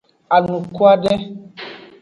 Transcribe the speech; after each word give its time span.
Anukwade. 0.35 1.11